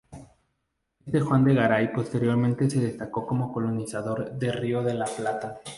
[1.05, 5.61] Este Juan de Garay posteriormente se destacó como colonizador de Río de la Plata.